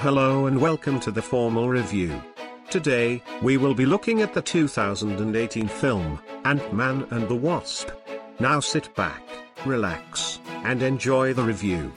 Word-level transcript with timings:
Hello 0.00 0.46
and 0.46 0.58
welcome 0.58 0.98
to 1.00 1.10
the 1.10 1.20
formal 1.20 1.68
review. 1.68 2.22
Today, 2.70 3.22
we 3.42 3.58
will 3.58 3.74
be 3.74 3.84
looking 3.84 4.22
at 4.22 4.32
the 4.32 4.40
2018 4.40 5.68
film, 5.68 6.18
Ant-Man 6.46 7.06
and 7.10 7.28
the 7.28 7.34
Wasp. 7.34 7.90
Now 8.38 8.60
sit 8.60 8.94
back, 8.94 9.22
relax, 9.66 10.40
and 10.64 10.82
enjoy 10.82 11.34
the 11.34 11.42
review. 11.42 11.92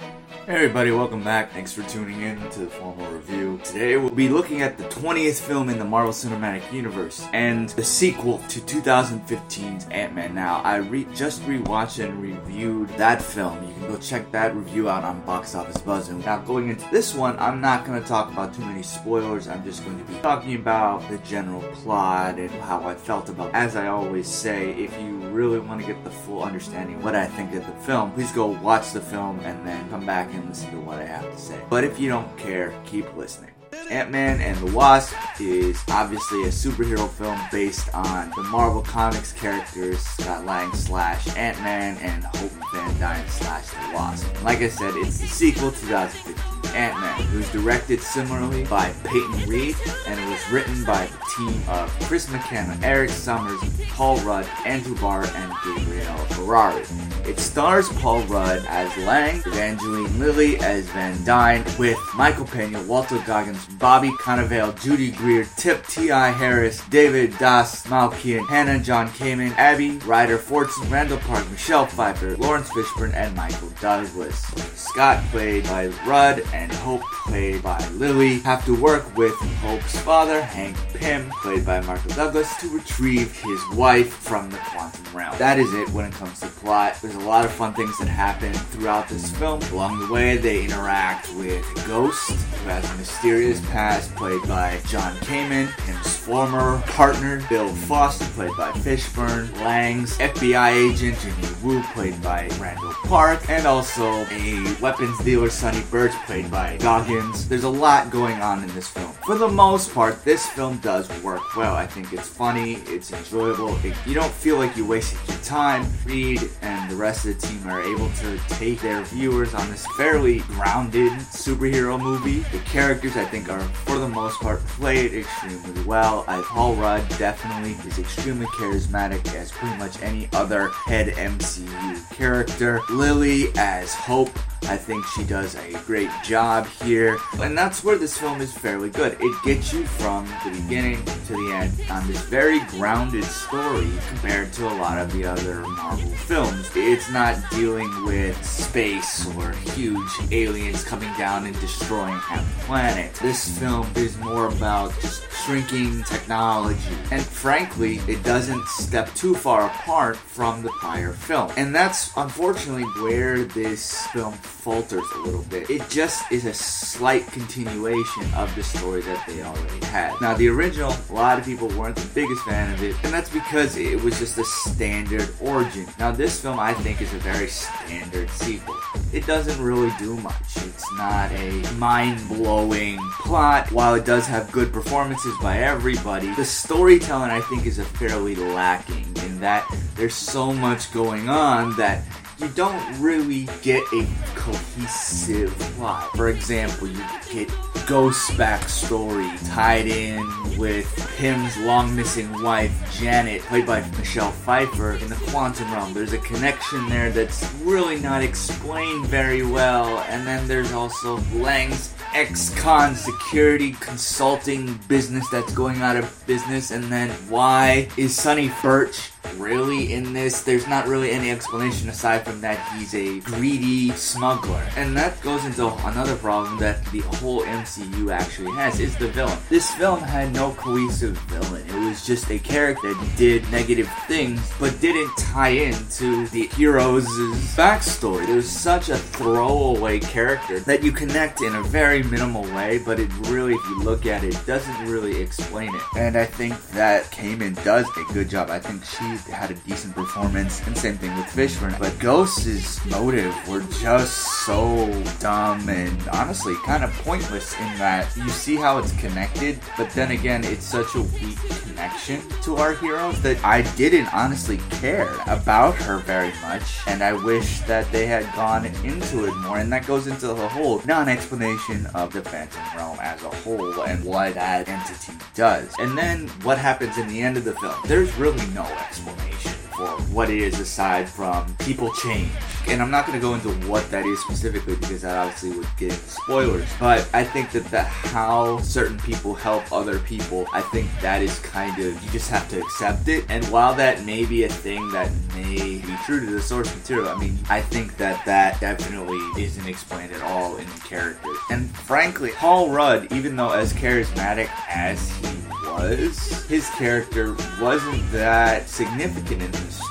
Hey 0.46 0.56
everybody, 0.56 0.92
welcome 0.92 1.24
back. 1.24 1.54
Thanks 1.54 1.72
for 1.72 1.84
tuning 1.84 2.22
in 2.22 2.38
to 2.50 2.60
the 2.60 2.68
formal 2.68 3.10
review. 3.10 3.62
Today 3.64 3.96
we'll 3.96 4.10
be 4.10 4.28
looking 4.28 4.62
at 4.62 4.78
the 4.78 4.84
20th 4.84 5.40
film 5.40 5.70
in 5.70 5.80
the 5.80 5.86
Marvel 5.86 6.12
Cinematic 6.12 6.70
Universe 6.70 7.26
and 7.32 7.70
the 7.70 7.84
sequel 7.86 8.40
to 8.50 8.60
2015's 8.60 9.88
Ant-Man. 9.90 10.36
Now, 10.36 10.60
I 10.66 10.76
re- 10.76 11.08
just 11.16 11.44
rewatched 11.44 12.04
and 12.04 12.22
reviewed 12.22 12.90
that 12.98 13.22
film. 13.22 13.66
You 13.66 13.74
can 13.74 13.88
go 13.88 13.98
check 14.00 14.30
that 14.34 14.54
review 14.54 14.90
out 14.90 15.06
on 15.06 15.22
Box 15.22 15.56
Office 15.56 15.78
Buzz. 15.78 16.10
And 16.10 16.20
now 16.26 16.40
going 16.40 16.68
into 16.68 16.92
this 16.92 17.14
one, 17.14 17.40
I'm 17.40 17.62
not 17.62 17.86
going 17.86 18.02
to 18.02 18.06
talk 18.06 18.30
about 18.30 18.54
too 18.54 18.66
many 18.66 18.84
spoilers. 18.84 19.48
I'm 19.48 19.64
just 19.64 19.86
going 19.86 19.98
to 19.98 20.04
be 20.12 20.20
talking 20.20 20.56
about 20.56 21.10
the 21.10 21.20
general 21.20 21.62
plot 21.72 22.38
and 22.38 22.52
how 22.52 22.86
I 22.86 22.96
felt 22.96 23.30
about. 23.30 23.48
It. 23.48 23.56
As 23.56 23.78
I 23.78 23.88
always 23.88 24.28
say, 24.28 24.72
if 24.72 24.92
you 25.00 25.20
really 25.30 25.60
want 25.60 25.80
to 25.80 25.88
get 25.88 26.04
the 26.04 26.12
full 26.12 26.44
understanding 26.44 27.02
what 27.02 27.16
I 27.16 27.28
think 27.28 27.54
of 27.54 27.66
the 27.66 27.72
film, 27.86 28.12
please 28.12 28.34
go 28.34 28.48
watch 28.48 28.92
the 28.92 29.00
film 29.00 29.40
and 29.40 29.66
then 29.66 29.90
come 29.90 30.06
back 30.06 30.33
and 30.34 30.48
listen 30.50 30.72
to 30.72 30.80
what 30.80 31.00
I 31.00 31.06
have 31.06 31.30
to 31.32 31.38
say. 31.38 31.60
But 31.70 31.84
if 31.84 32.00
you 32.00 32.10
don't 32.10 32.38
care, 32.38 32.74
keep 32.86 33.16
listening. 33.16 33.52
Ant-Man 33.90 34.40
and 34.40 34.58
the 34.60 34.72
Wasp 34.76 35.16
is 35.40 35.84
obviously 35.90 36.44
a 36.44 36.48
superhero 36.48 37.10
film 37.10 37.40
based 37.52 37.94
on 37.94 38.32
the 38.36 38.44
Marvel 38.44 38.82
Comics 38.82 39.34
characters 39.34 40.00
Scott 40.00 40.46
Lang 40.46 40.74
slash 40.74 41.28
Ant-Man 41.36 41.98
and 41.98 42.24
Hope 42.24 42.52
Van 42.74 43.00
Dyne 43.00 43.28
slash 43.28 43.70
the 43.70 43.94
Wasp. 43.94 44.44
Like 44.44 44.60
I 44.60 44.70
said, 44.70 44.94
it's 44.96 45.20
the 45.20 45.28
sequel 45.28 45.72
to 45.72 45.80
2015. 45.82 46.53
Ant-Man. 46.74 47.22
It 47.22 47.38
was 47.38 47.52
directed 47.52 48.02
similarly 48.02 48.66
by 48.66 48.92
Peyton 49.04 49.48
Reed, 49.48 49.76
and 50.08 50.20
it 50.20 50.30
was 50.30 50.52
written 50.52 50.84
by 50.86 51.06
the 51.08 51.20
team 51.38 51.62
of 51.68 51.90
Chris 52.02 52.30
McKenna, 52.30 52.78
Erik 52.82 53.10
Sommers, 53.10 53.60
Paul 53.90 54.18
Rudd, 54.18 54.48
Andrew 54.66 54.96
Barr, 55.00 55.26
and 55.26 55.54
Gabriel 55.64 56.18
Ferrari. 56.30 56.84
It 57.26 57.40
stars 57.40 57.88
Paul 57.90 58.22
Rudd 58.24 58.66
as 58.68 58.96
Lang, 58.98 59.38
Evangeline 59.46 60.20
Lilly 60.20 60.58
as 60.58 60.86
Van 60.90 61.24
Dyne, 61.24 61.64
with 61.80 61.98
Michael 62.16 62.46
Pena, 62.46 62.82
Walton 62.84 63.22
Goggins, 63.26 63.66
Bobby 63.80 64.12
Cannavale, 64.20 64.80
Judy 64.82 65.12
Greer, 65.12 65.48
Tip 65.58 65.86
T.I. 65.88 66.32
Harris, 66.32 66.86
David 66.90 67.32
Dastmalchian, 67.34 68.48
Hannah 68.48 68.80
John 68.80 69.08
Kamen, 69.10 69.56
Abby 69.58 69.98
Ryder 70.00 70.38
Fortson, 70.38 70.90
Randall 70.92 71.18
Park, 71.20 71.50
Michelle 71.50 71.86
Pfeiffer, 71.86 72.36
Laurence 72.38 72.70
Fishburne, 72.70 73.14
and 73.14 73.36
Michael 73.36 73.70
Douglas. 73.80 74.42
Scott 74.76 75.24
played 75.32 75.64
by 75.64 75.88
Rudd 76.06 76.44
and 76.54 76.63
Hope 76.72 77.02
played 77.26 77.64
by 77.64 77.80
Lilly, 77.90 78.40
have 78.40 78.66
to 78.66 78.76
work 78.80 79.16
with 79.18 79.34
Hope's 79.62 79.98
father, 80.00 80.42
Hank 80.42 80.78
Pym, 80.94 81.30
played 81.42 81.66
by 81.66 81.80
Michael 81.82 82.12
Douglas, 82.12 82.56
to 82.58 82.70
retrieve 82.70 83.32
his 83.42 83.60
wife 83.74 84.14
from 84.14 84.50
the 84.50 84.58
quantum 84.58 85.04
realm. 85.14 85.38
That 85.38 85.60
is 85.60 85.74
it 85.74 85.90
when 85.90 86.06
it 86.06 86.14
comes 86.14 86.40
to 86.42 86.48
plot. 86.48 86.98
There's 87.02 87.16
a 87.16 87.20
lot 87.20 87.46
of 87.46 87.52
fun 87.52 87.74
things 87.74 87.98
that 88.00 88.08
happen 88.08 88.54
throughout 88.54 89.08
this 89.08 89.32
film. 89.32 89.62
Along 89.72 90.00
the 90.00 90.12
way, 90.12 90.38
they 90.38 90.64
interact 90.64 91.34
with 91.36 91.66
Ghost, 91.88 92.32
who 92.32 92.70
has 92.70 92.90
a 92.92 92.96
mysterious 92.98 93.60
past, 93.70 94.14
played 94.16 94.42
by 94.48 94.80
John 94.88 95.16
Kamen, 95.18 95.68
his 95.86 96.18
former 96.18 96.82
partner, 96.88 97.44
Bill 97.50 97.70
Foster, 97.70 98.26
played 98.34 98.56
by 98.56 98.72
Fishburne, 98.72 99.54
Lang's 99.62 100.18
FBI 100.18 100.72
agent, 100.72 101.18
Jimmy 101.20 101.48
Woo, 101.64 101.84
played 101.94 102.22
by 102.22 102.48
Randall 102.60 102.94
Park, 103.06 103.50
and 103.50 103.66
also 103.66 104.26
a 104.32 104.76
weapons 104.82 105.18
dealer, 105.20 105.50
Sonny 105.50 105.84
Burch, 105.92 106.14
played 106.26 106.50
by 106.54 106.78
Goggins. 106.78 107.50
There's 107.50 107.64
a 107.64 107.70
lot 107.70 108.12
going 108.12 108.40
on 108.40 108.64
in 108.64 108.72
this 108.76 108.88
film. 108.88 109.12
For 109.26 109.36
the 109.36 109.48
most 109.48 109.92
part, 109.92 110.24
this 110.24 110.46
film 110.46 110.78
does 110.78 111.10
work 111.24 111.56
well. 111.58 111.76
I 111.76 111.88
think 111.88 112.14
it's 112.14 112.30
funny, 112.30 112.74
it's 112.86 113.12
enjoyable. 113.12 113.76
It, 113.84 113.96
you 114.06 114.14
don't 114.14 114.32
feel 114.32 114.58
like 114.58 114.78
you 114.78 114.86
wasted 114.86 115.18
your 115.28 115.38
time. 115.40 115.92
Reed 116.06 116.48
and 116.62 116.92
the 116.92 116.96
rest 116.96 117.26
of 117.26 117.42
the 117.42 117.48
team 117.48 117.68
are 117.68 117.82
able 117.82 118.08
to 118.08 118.38
take 118.50 118.82
their 118.82 119.02
viewers 119.02 119.56
on 119.56 119.68
this 119.72 119.88
fairly 119.98 120.40
grounded 120.42 121.12
superhero 121.14 122.00
movie. 122.00 122.42
The 122.56 122.60
characters, 122.66 123.18
I 123.18 123.26
think, 123.26 123.50
are 123.50 123.62
for 123.86 123.98
the 123.98 124.08
most 124.08 124.40
part 124.40 124.60
played 124.68 125.12
extremely 125.12 125.82
well. 125.86 126.24
I, 126.28 126.40
Paul 126.44 126.76
Rudd 126.76 127.04
definitely 127.18 127.72
is 127.90 127.98
extremely 127.98 128.46
charismatic 128.46 129.34
as 129.34 129.52
pretty 129.52 129.76
much 129.78 130.00
any 130.04 130.30
other 130.34 130.70
head 130.86 131.08
MCU 131.08 132.16
character. 132.16 132.82
Lilly 132.92 133.48
as 133.58 133.96
Hope 133.96 134.30
I 134.68 134.78
think 134.78 135.06
she 135.06 135.24
does 135.24 135.56
a 135.56 135.74
great 135.86 136.10
job 136.24 136.68
here. 136.84 137.18
And 137.40 137.58
that's 137.58 137.84
where 137.84 137.98
this 137.98 138.18
film 138.18 138.42
is 138.42 138.56
fairly 138.56 138.90
good. 138.90 139.18
It 139.20 139.44
gets 139.44 139.74
you 139.74 139.86
from 139.86 140.26
the 140.46 140.52
beginning 140.52 141.04
to 141.28 141.34
the 141.34 141.54
end 141.54 141.74
on 141.90 142.08
this 142.08 142.22
very 142.24 142.60
grounded 142.66 143.24
story 143.24 143.90
compared 144.10 144.54
to 144.54 144.68
a 144.68 144.76
lot 144.76 144.98
of 144.98 145.12
the 145.14 145.26
other 145.26 145.62
Marvel 145.62 146.10
films. 146.12 146.70
It's 146.76 147.10
not 147.12 147.38
dealing 147.52 148.06
with 148.06 148.44
space 148.46 149.26
or 149.36 149.52
huge 149.52 150.12
aliens 150.32 150.84
coming 150.84 151.12
down 151.18 151.46
and 151.46 151.60
destroying 151.60 152.16
half 152.16 152.60
the 152.60 152.66
planet. 152.66 153.14
This 153.16 153.58
film 153.60 153.88
is 153.96 154.18
more 154.18 154.48
about 154.48 154.94
just 155.02 155.24
shrinking 155.46 156.04
technology. 156.04 156.80
And 157.12 157.22
frankly, 157.22 158.00
it 158.08 158.24
doesn't 158.24 158.66
step 158.68 159.14
too 159.16 159.36
far 159.36 159.68
apart 159.68 160.16
from 160.18 160.64
the 160.64 160.70
prior 160.70 161.14
film. 161.14 161.52
And 161.58 161.76
that's 161.76 162.16
unfortunately 162.16 162.84
where 163.04 163.44
this 163.44 164.08
film 164.08 164.34
falters 164.34 165.04
a 165.16 165.20
little 165.20 165.44
bit. 165.44 165.70
It 165.70 165.88
just 165.90 166.32
is 166.32 166.46
a 166.46 166.54
slight 166.54 167.28
continuation 167.28 168.24
of 168.36 168.54
the 168.56 168.64
story 168.64 169.02
that 169.02 169.28
they 169.28 169.44
already 169.44 169.86
had. 169.88 170.20
Now, 170.22 170.34
the 170.36 170.48
original, 170.48 170.96
a 171.10 171.14
lot 171.14 171.38
of 171.38 171.46
people 171.46 171.68
weren't 171.70 171.98
the 171.98 172.08
biggest 172.14 172.44
fan 172.44 172.74
of 172.74 172.82
it, 172.82 172.96
and 173.04 173.14
that's 173.14 173.30
because 173.30 173.76
it 173.78 174.02
was 174.02 174.18
just 174.20 174.38
a 174.38 174.46
standard 174.46 175.30
origin. 175.42 175.86
Now, 176.00 176.12
this 176.12 176.40
film, 176.42 176.60
I 176.60 176.74
think, 176.74 177.02
is 177.02 177.14
a 177.14 177.18
very 177.18 177.48
standard 177.48 178.30
sequel. 178.30 178.76
It 179.12 179.28
doesn't 179.28 179.62
really 179.62 179.92
do 180.00 180.16
much. 180.18 180.58
It's 180.58 180.92
not 180.94 181.32
a 181.32 181.62
mind 181.74 182.26
blowing 182.30 182.98
plot. 183.20 183.72
While 183.72 183.96
it 183.96 184.06
does 184.06 184.26
have 184.28 184.52
good 184.52 184.72
performances 184.72 185.33
by 185.42 185.60
everybody, 185.60 186.34
the 186.36 186.46
storytelling, 186.46 187.32
I 187.32 187.42
think, 187.42 187.66
is 187.66 187.80
a 187.80 187.84
fairly 187.84 188.36
lacking 188.36 189.06
in 189.24 189.40
that 189.40 189.68
there's 189.96 190.16
so 190.16 190.54
much 190.54 190.92
going 190.94 191.30
on 191.30 191.76
that 191.78 192.04
you 192.40 192.48
don't 192.50 193.00
really 193.00 193.48
get 193.62 193.84
a 193.94 194.08
cohesive 194.36 195.52
plot. 195.76 196.10
For 196.16 196.30
example, 196.30 196.88
you 196.88 197.04
get 197.32 197.50
Ghost's 197.88 198.32
backstory 198.32 199.30
tied 199.54 199.88
in 199.88 200.26
with 200.58 200.88
Pym's 201.18 201.56
long 201.58 201.96
missing 201.96 202.42
wife, 202.42 202.72
Janet, 203.00 203.42
played 203.44 203.66
by 203.66 203.88
Michelle 203.98 204.32
Pfeiffer, 204.32 204.94
in 204.94 205.10
the 205.10 205.16
quantum 205.28 205.72
realm. 205.72 205.94
There's 205.94 206.14
a 206.14 206.18
connection 206.20 206.90
there 206.90 207.12
that's 207.12 207.54
really 207.62 208.00
not 208.00 208.24
explained 208.24 209.06
very 209.08 209.44
well. 209.44 210.00
And 210.10 210.26
then 210.26 210.48
there's 210.48 210.72
also 210.72 211.18
Lang's 211.34 211.94
ex-con 212.14 212.96
security 212.96 213.74
consulting 213.74 214.80
business 214.88 215.28
that's 215.30 215.54
going 215.54 215.82
out 215.82 215.96
of 215.96 216.24
business. 216.28 216.72
And 216.72 216.84
then 216.86 217.10
why 217.30 217.90
is 217.98 218.16
Sonny 218.16 218.52
Burch 218.62 219.12
really 219.38 219.94
in 219.94 220.14
this. 220.14 220.42
There's 220.42 220.68
not 220.68 220.88
really 220.88 221.12
any 221.12 221.32
explanation 221.32 221.90
aside 221.90 222.26
from 222.26 222.42
that 222.42 222.60
he's 222.74 222.94
a 222.94 223.20
greedy 223.22 223.92
smuggler. 223.92 224.66
And 224.76 224.96
that 224.98 225.20
goes 225.22 225.46
into 225.46 225.68
another 225.88 226.16
problem 226.16 226.58
that 226.60 226.84
the 226.88 227.00
whole 227.00 227.42
MCU 227.44 228.12
actually 228.12 228.52
has 228.52 228.80
is 228.80 228.96
the 228.98 229.08
villain. 229.08 229.38
This 229.50 229.74
film 229.76 230.00
had 230.00 230.34
no 230.34 230.52
cohesive 230.52 231.18
villain. 231.30 231.66
It 231.68 231.88
was 231.88 232.06
just 232.06 232.30
a 232.32 232.40
character 232.40 232.94
that 232.94 233.18
did 233.18 233.50
negative 233.52 233.90
things 234.08 234.52
but 234.60 234.80
didn't 234.80 235.16
tie 235.18 235.50
into 235.50 236.28
the 236.28 236.48
hero's 236.48 237.08
backstory. 237.56 238.34
Was 238.34 238.50
such 238.50 238.90
a 238.90 238.98
throwaway 238.98 240.00
character 240.00 240.60
that 240.62 240.84
you 240.84 240.92
connect 240.92 241.42
in 241.42 241.56
a 241.56 241.64
very 241.64 242.03
minimal 242.04 242.44
way, 242.56 242.80
but 242.80 243.00
it 243.00 243.10
really, 243.28 243.54
if 243.54 243.64
you 243.66 243.80
look 243.82 244.06
at 244.06 244.24
it, 244.24 244.38
doesn't 244.46 244.86
really 244.88 245.22
explain 245.22 245.74
it. 245.74 245.82
And 245.98 246.16
I 246.16 246.26
think 246.26 246.56
that 246.70 247.06
Kamen 247.12 247.62
does 247.64 247.88
a 247.98 248.14
good 248.14 248.30
job. 248.30 248.50
I 248.50 248.60
think 248.60 248.84
she 248.86 249.32
had 249.32 249.52
a 249.52 249.56
decent 249.56 249.96
performance, 249.96 250.66
and 250.66 250.78
same 250.78 250.98
thing 250.98 251.16
with 251.16 251.26
Fishburne. 251.26 251.78
But 251.80 251.98
Ghost's 252.00 252.84
motive 252.86 253.36
were 253.48 253.62
just 253.82 254.46
so 254.46 255.03
dumb 255.24 255.70
and 255.70 255.98
honestly 256.10 256.54
kind 256.66 256.84
of 256.84 256.92
pointless 257.06 257.54
in 257.54 257.78
that 257.78 258.14
you 258.18 258.28
see 258.28 258.58
how 258.58 258.78
it's 258.78 258.92
connected, 259.00 259.58
but 259.78 259.90
then 259.92 260.12
again, 260.12 260.44
it's 260.44 260.66
such 260.66 260.96
a 260.96 261.02
weak 261.02 261.38
connection 261.62 262.22
to 262.42 262.58
our 262.58 262.74
heroes 262.74 263.22
that 263.22 263.42
I 263.42 263.62
didn't 263.78 264.14
honestly 264.14 264.60
care 264.70 265.16
about 265.28 265.76
her 265.76 266.00
very 266.00 266.34
much, 266.42 266.80
and 266.88 267.02
I 267.02 267.14
wish 267.14 267.62
that 267.62 267.90
they 267.94 268.06
had 268.06 268.26
gone 268.36 268.66
into 268.66 269.26
it 269.26 269.36
more. 269.38 269.60
And 269.60 269.72
that 269.72 269.88
goes 269.88 270.08
into 270.08 270.28
the 270.28 270.50
whole 270.50 270.82
non-explanation 270.86 271.86
of 271.96 272.12
the 272.12 272.22
Phantom 272.22 272.62
Realm 272.76 272.98
as 273.02 273.24
a 273.24 273.30
whole 273.30 273.82
and 273.84 274.04
what 274.04 274.34
that 274.34 274.68
entity 274.68 275.14
does. 275.36 275.74
And 275.80 275.98
then 275.98 276.28
what 276.44 276.58
happens 276.58 276.98
in 276.98 277.08
the 277.08 277.22
end 277.22 277.38
of 277.38 277.46
the 277.46 277.54
film? 277.56 277.76
There's 277.86 278.14
really 278.18 278.46
no 278.48 278.64
explanation 278.64 279.54
for 279.72 279.88
what 280.12 280.30
it 280.30 280.40
is 280.40 280.60
aside 280.60 281.08
from 281.08 281.56
people 281.60 281.94
change 281.94 282.30
and 282.68 282.82
I'm 282.82 282.92
not 282.92 283.06
going 283.06 283.20
to 283.20 283.22
go 283.22 283.34
into 283.34 283.50
what 283.68 283.90
that 283.92 284.06
is 284.06 284.20
specifically 284.22 284.76
because 284.76 285.02
that 285.02 285.18
obviously 285.18 285.52
would 285.52 285.68
into 285.80 285.92
spoilers. 285.92 286.68
But 286.80 287.10
I 287.14 287.24
think 287.24 287.52
that 287.52 287.66
the 287.66 287.84
how 287.84 288.60
certain 288.60 288.98
people 289.00 289.34
help 289.34 289.72
other 289.72 290.00
people, 290.00 290.46
I 290.54 290.62
think 290.62 290.90
that 291.02 291.22
is 291.22 291.40
kind 291.40 291.78
of 291.80 292.04
you 292.04 292.10
just 292.12 292.30
have 292.30 292.50
to 292.50 292.60
accept 292.60 293.08
it. 293.08 293.26
And 293.30 293.46
while 293.46 293.74
that 293.76 294.06
may 294.06 294.26
be 294.26 294.44
a 294.44 294.50
thing 294.50 294.90
that 294.92 295.12
may 295.36 295.80
be 295.80 295.96
true 296.06 296.20
to 296.26 296.32
the 296.32 296.42
source 296.42 296.74
material, 296.76 297.10
I 297.10 297.20
mean, 297.20 297.38
I 297.50 297.62
think 297.62 297.98
that 297.98 298.26
that 298.26 298.60
definitely 298.60 299.20
isn't 299.42 299.68
explained 299.68 300.14
at 300.14 300.22
all 300.22 300.58
in 300.58 300.66
the 300.66 300.82
characters. 300.82 301.38
And 301.50 301.70
frankly, 301.70 302.32
Paul 302.32 302.70
Rudd, 302.70 303.12
even 303.12 303.36
though 303.36 303.52
as 303.52 303.74
charismatic 303.74 304.50
as 304.70 305.10
he 305.18 305.34
was, 305.68 306.46
his 306.46 306.70
character 306.72 307.36
wasn't 307.62 308.10
that 308.12 308.70
significant 308.70 309.42
in 309.42 309.52
this. 309.52 309.83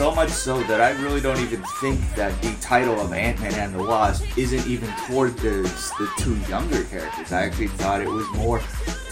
So 0.00 0.14
much 0.14 0.30
so 0.30 0.62
that 0.62 0.80
I 0.80 0.92
really 1.02 1.20
don't 1.20 1.38
even 1.40 1.62
think 1.78 2.00
that 2.14 2.32
the 2.40 2.54
title 2.62 2.98
of 3.02 3.12
Ant-Man 3.12 3.52
and 3.52 3.74
the 3.74 3.82
Wasp 3.82 4.24
isn't 4.38 4.66
even 4.66 4.88
toward 5.06 5.36
the, 5.36 5.60
the 5.98 6.10
two 6.16 6.34
younger 6.48 6.84
characters. 6.84 7.32
I 7.32 7.42
actually 7.42 7.68
thought 7.68 8.00
it 8.00 8.08
was 8.08 8.26
more 8.30 8.60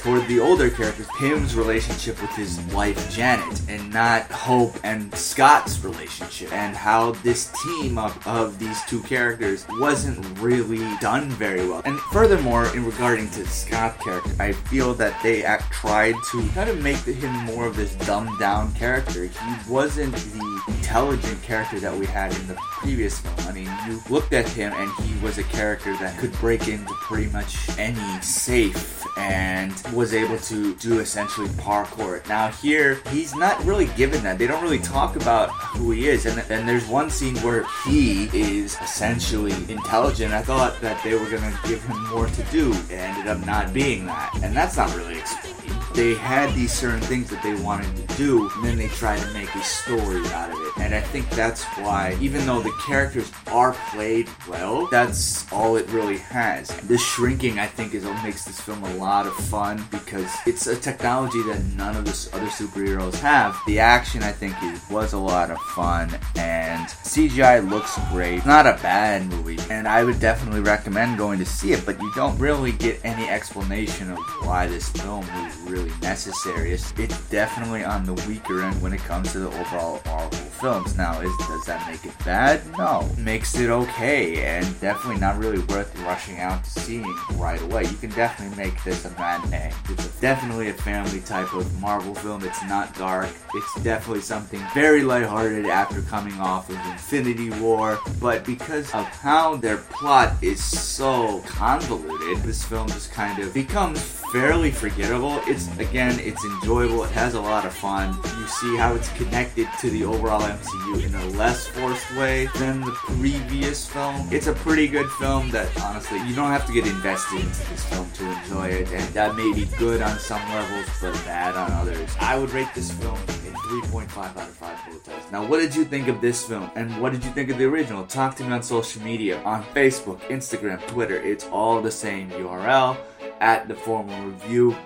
toward 0.08 0.26
the 0.26 0.40
older 0.40 0.70
characters, 0.70 1.06
Pym's 1.18 1.54
relationship 1.54 2.18
with 2.22 2.30
his 2.30 2.58
wife 2.72 3.14
Janet, 3.14 3.60
and 3.68 3.92
not 3.92 4.22
Hope 4.30 4.74
and 4.82 5.14
Scott's 5.14 5.84
relationship, 5.84 6.50
and 6.50 6.74
how 6.74 7.12
this 7.22 7.52
team 7.62 7.98
of, 7.98 8.26
of 8.26 8.58
these 8.58 8.82
two 8.86 9.02
characters 9.02 9.66
wasn't 9.72 10.18
really 10.38 10.96
done 10.96 11.28
very 11.28 11.68
well. 11.68 11.82
And 11.84 12.00
furthermore, 12.00 12.74
in 12.74 12.86
regarding 12.86 13.28
to 13.32 13.46
Scott's 13.46 14.02
character, 14.02 14.30
I 14.40 14.52
feel 14.52 14.94
that 14.94 15.22
they 15.22 15.44
act, 15.44 15.70
tried 15.74 16.14
to 16.30 16.48
kind 16.54 16.70
of 16.70 16.82
make 16.82 16.96
him 17.00 17.34
more 17.44 17.66
of 17.66 17.76
this 17.76 17.94
dumbed 18.06 18.38
down 18.38 18.72
character. 18.72 19.26
He 19.26 19.70
wasn't 19.70 20.14
the 20.14 20.62
intelligent 20.68 21.42
character 21.42 21.80
that 21.80 21.94
we 21.94 22.06
had 22.06 22.34
in 22.34 22.46
the 22.46 22.54
previous 22.54 23.20
film. 23.20 23.34
I 23.46 23.52
mean, 23.52 23.70
you 23.86 24.00
looked 24.08 24.32
at 24.32 24.48
him 24.48 24.72
and 24.72 24.90
he 25.04 25.22
was 25.22 25.36
a 25.36 25.44
character 25.44 25.94
that 25.98 26.18
could 26.18 26.32
break 26.40 26.66
into 26.66 26.94
pretty 26.94 27.30
much 27.30 27.68
any 27.78 28.22
safe 28.22 29.04
and 29.18 29.72
was 29.98 30.14
able 30.14 30.38
to 30.38 30.76
do 30.76 31.00
essentially 31.00 31.48
parkour. 31.48 32.26
Now 32.28 32.48
here, 32.48 33.00
he's 33.10 33.34
not 33.34 33.62
really 33.64 33.86
given 33.96 34.22
that. 34.22 34.38
They 34.38 34.46
don't 34.46 34.62
really 34.62 34.78
talk 34.78 35.16
about 35.16 35.50
who 35.50 35.90
he 35.90 36.06
is. 36.08 36.24
And, 36.24 36.38
and 36.50 36.68
there's 36.68 36.86
one 36.86 37.10
scene 37.10 37.36
where 37.38 37.66
he 37.84 38.26
is 38.26 38.76
essentially 38.80 39.52
intelligent. 39.68 40.32
I 40.32 40.42
thought 40.42 40.80
that 40.82 41.02
they 41.02 41.14
were 41.14 41.28
gonna 41.28 41.58
give 41.66 41.82
him 41.82 42.08
more 42.10 42.28
to 42.28 42.42
do. 42.44 42.72
It 42.88 42.92
ended 42.92 43.26
up 43.26 43.44
not 43.44 43.74
being 43.74 44.06
that. 44.06 44.32
And 44.44 44.56
that's 44.56 44.76
not 44.76 44.96
really 44.96 45.18
explained 45.18 45.77
they 45.94 46.14
had 46.14 46.54
these 46.54 46.72
certain 46.72 47.00
things 47.00 47.30
that 47.30 47.42
they 47.42 47.54
wanted 47.54 47.94
to 47.96 48.16
do, 48.16 48.50
and 48.54 48.64
then 48.64 48.76
they 48.76 48.88
tried 48.88 49.20
to 49.20 49.32
make 49.32 49.52
a 49.54 49.62
story 49.62 50.24
out 50.28 50.50
of 50.50 50.58
it. 50.60 50.72
And 50.78 50.94
I 50.94 51.00
think 51.00 51.28
that's 51.30 51.64
why, 51.78 52.16
even 52.20 52.46
though 52.46 52.60
the 52.60 52.72
characters 52.86 53.30
are 53.48 53.72
played 53.90 54.28
well, 54.48 54.86
that's 54.90 55.50
all 55.52 55.76
it 55.76 55.88
really 55.88 56.18
has. 56.18 56.68
The 56.88 56.98
shrinking, 56.98 57.58
I 57.58 57.66
think, 57.66 57.94
is 57.94 58.04
what 58.04 58.22
makes 58.22 58.44
this 58.44 58.60
film 58.60 58.82
a 58.84 58.94
lot 58.94 59.26
of 59.26 59.34
fun 59.34 59.84
because 59.90 60.30
it's 60.46 60.66
a 60.66 60.76
technology 60.76 61.42
that 61.44 61.62
none 61.76 61.96
of 61.96 62.04
the 62.04 62.36
other 62.36 62.46
superheroes 62.46 63.14
have. 63.16 63.58
The 63.66 63.80
action, 63.80 64.22
I 64.22 64.32
think, 64.32 64.54
was 64.90 65.12
a 65.12 65.18
lot 65.18 65.50
of 65.50 65.58
fun, 65.58 66.16
and 66.36 66.86
CGI 66.88 67.68
looks 67.68 67.98
great. 68.10 68.46
not 68.46 68.66
a 68.66 68.78
bad 68.82 69.26
movie, 69.26 69.58
and 69.70 69.88
I 69.88 70.04
would 70.04 70.20
definitely 70.20 70.60
recommend 70.60 71.18
going 71.18 71.38
to 71.38 71.46
see 71.46 71.72
it, 71.72 71.84
but 71.84 72.00
you 72.00 72.12
don't 72.14 72.38
really 72.38 72.72
get 72.72 73.00
any 73.04 73.28
explanation 73.28 74.10
of 74.10 74.18
why 74.42 74.66
this 74.66 74.88
film 74.90 75.26
was 75.26 75.56
really 75.62 75.77
necessary. 76.02 76.72
It's, 76.72 76.92
it's 76.98 77.18
definitely 77.30 77.84
on 77.84 78.04
the 78.04 78.14
weaker 78.28 78.62
end 78.62 78.80
when 78.82 78.92
it 78.92 79.00
comes 79.00 79.32
to 79.32 79.40
the 79.40 79.48
overall 79.48 80.00
Marvel 80.06 80.38
films. 80.58 80.96
Now, 80.96 81.20
is 81.20 81.36
does 81.46 81.64
that 81.66 81.88
make 81.90 82.04
it 82.04 82.16
bad? 82.24 82.60
No. 82.76 83.08
Makes 83.16 83.58
it 83.58 83.70
okay, 83.70 84.44
and 84.44 84.80
definitely 84.80 85.20
not 85.20 85.38
really 85.38 85.60
worth 85.66 85.96
rushing 86.00 86.38
out 86.40 86.64
to 86.64 86.70
seeing 86.70 87.14
right 87.34 87.60
away. 87.62 87.84
You 87.84 87.96
can 87.96 88.10
definitely 88.10 88.56
make 88.56 88.82
this 88.84 89.04
a 89.04 89.10
matinee. 89.10 89.72
It's 89.88 90.08
definitely 90.20 90.68
a 90.68 90.74
family 90.74 91.20
type 91.20 91.54
of 91.54 91.80
Marvel 91.80 92.14
film. 92.14 92.44
It's 92.44 92.62
not 92.64 92.96
dark. 92.96 93.30
It's 93.54 93.82
definitely 93.82 94.22
something 94.22 94.60
very 94.74 95.02
lighthearted 95.02 95.66
after 95.66 96.02
coming 96.02 96.38
off 96.40 96.68
of 96.70 96.76
Infinity 96.86 97.50
War, 97.60 97.98
but 98.20 98.44
because 98.44 98.92
of 98.94 99.04
how 99.04 99.56
their 99.56 99.78
plot 99.78 100.32
is 100.42 100.62
so 100.62 101.40
convoluted, 101.46 102.38
this 102.42 102.64
film 102.64 102.88
just 102.88 103.12
kind 103.12 103.38
of 103.42 103.54
becomes 103.54 104.17
fairly 104.32 104.70
forgettable. 104.70 105.40
It's 105.46 105.68
again, 105.78 106.18
it's 106.20 106.44
enjoyable. 106.44 107.04
It 107.04 107.10
has 107.10 107.34
a 107.34 107.40
lot 107.40 107.64
of 107.64 107.72
fun. 107.72 108.16
You 108.38 108.46
see 108.46 108.76
how 108.76 108.94
it's 108.94 109.08
connected 109.12 109.68
to 109.80 109.90
the 109.90 110.04
overall 110.04 110.40
MCU 110.40 111.04
in 111.04 111.14
a 111.14 111.24
less 111.36 111.66
forced 111.66 112.16
way 112.16 112.48
than 112.58 112.80
the 112.80 112.92
previous 112.92 113.86
film. 113.88 114.28
It's 114.30 114.46
a 114.46 114.52
pretty 114.52 114.88
good 114.88 115.10
film 115.12 115.50
that 115.50 115.68
honestly 115.82 116.18
you 116.26 116.34
don't 116.34 116.50
have 116.50 116.66
to 116.66 116.72
get 116.72 116.86
invested 116.86 117.40
into 117.40 117.70
this 117.70 117.84
film 117.86 118.10
to 118.12 118.30
enjoy 118.30 118.68
it, 118.68 118.88
and 118.92 119.14
that 119.14 119.36
may 119.36 119.52
be 119.52 119.66
good 119.78 120.02
on 120.02 120.18
some 120.18 120.42
levels 120.50 120.86
but 121.00 121.14
bad 121.24 121.56
on 121.56 121.72
others. 121.72 122.14
I 122.20 122.38
would 122.38 122.50
rate 122.50 122.68
this 122.74 122.90
film 122.90 123.14
a 123.14 123.50
3.5 123.68 124.18
out 124.18 124.36
of 124.36 124.48
5 124.48 125.04
bullet. 125.04 125.32
Now, 125.32 125.44
what 125.46 125.60
did 125.60 125.74
you 125.74 125.84
think 125.84 126.08
of 126.08 126.20
this 126.20 126.44
film, 126.46 126.70
and 126.74 127.00
what 127.00 127.12
did 127.12 127.24
you 127.24 127.30
think 127.30 127.50
of 127.50 127.58
the 127.58 127.64
original? 127.64 128.04
Talk 128.06 128.34
to 128.36 128.44
me 128.44 128.52
on 128.52 128.62
social 128.62 129.02
media, 129.02 129.42
on 129.42 129.62
Facebook, 129.74 130.20
Instagram, 130.28 130.86
Twitter. 130.86 131.16
It's 131.16 131.46
all 131.46 131.80
the 131.80 131.90
same 131.90 132.30
URL 132.30 132.96
at 133.40 133.68
the 133.68 133.74
formal 133.74 134.20
review. 134.22 134.76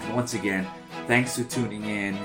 And 0.00 0.14
once 0.14 0.34
again, 0.34 0.66
thanks 1.06 1.36
for 1.36 1.44
tuning 1.44 1.84
in 1.84 2.18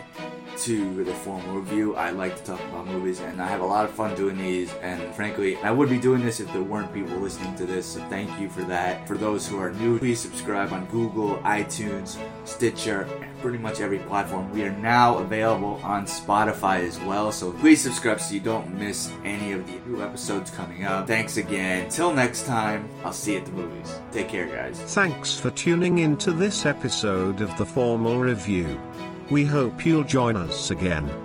to 0.57 1.03
the 1.03 1.13
formal 1.13 1.59
review. 1.59 1.95
I 1.95 2.11
like 2.11 2.35
to 2.37 2.43
talk 2.43 2.59
about 2.61 2.87
movies 2.87 3.19
and 3.19 3.41
I 3.41 3.47
have 3.47 3.61
a 3.61 3.65
lot 3.65 3.85
of 3.85 3.91
fun 3.91 4.15
doing 4.15 4.37
these. 4.37 4.73
And 4.75 5.13
frankly, 5.15 5.57
I 5.57 5.71
would 5.71 5.89
be 5.89 5.99
doing 5.99 6.23
this 6.23 6.39
if 6.39 6.51
there 6.53 6.61
weren't 6.61 6.93
people 6.93 7.17
listening 7.17 7.55
to 7.55 7.65
this. 7.65 7.85
So 7.85 7.99
thank 8.09 8.39
you 8.39 8.49
for 8.49 8.61
that. 8.63 9.07
For 9.07 9.17
those 9.17 9.47
who 9.47 9.59
are 9.59 9.71
new, 9.71 9.99
please 9.99 10.19
subscribe 10.19 10.71
on 10.73 10.85
Google, 10.85 11.37
iTunes, 11.39 12.17
Stitcher, 12.45 13.07
and 13.21 13.39
pretty 13.39 13.57
much 13.57 13.81
every 13.81 13.99
platform. 13.99 14.51
We 14.51 14.63
are 14.63 14.71
now 14.71 15.17
available 15.17 15.79
on 15.83 16.05
Spotify 16.05 16.87
as 16.87 16.99
well. 17.01 17.31
So 17.31 17.51
please 17.51 17.81
subscribe 17.81 18.19
so 18.19 18.33
you 18.33 18.39
don't 18.39 18.73
miss 18.77 19.11
any 19.23 19.51
of 19.51 19.65
the 19.67 19.89
new 19.89 20.01
episodes 20.01 20.51
coming 20.51 20.85
up. 20.85 21.07
Thanks 21.07 21.37
again. 21.37 21.89
Till 21.89 22.13
next 22.13 22.45
time, 22.45 22.89
I'll 23.03 23.13
see 23.13 23.33
you 23.33 23.39
at 23.39 23.45
the 23.45 23.51
movies. 23.51 23.99
Take 24.11 24.29
care, 24.29 24.47
guys. 24.47 24.79
Thanks 24.93 25.37
for 25.37 25.51
tuning 25.51 25.99
in 25.99 26.17
to 26.17 26.31
this 26.31 26.65
episode 26.65 27.41
of 27.41 27.55
the 27.57 27.65
Formal 27.65 28.19
Review. 28.19 28.79
We 29.30 29.44
hope 29.44 29.86
you'll 29.86 30.04
join 30.04 30.36
us 30.36 30.69
again. 30.69 31.25